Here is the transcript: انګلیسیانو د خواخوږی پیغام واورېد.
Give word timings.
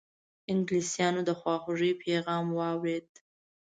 انګلیسیانو 0.51 1.21
د 1.27 1.31
خواخوږی 1.39 1.91
پیغام 2.03 2.45
واورېد. 2.57 3.09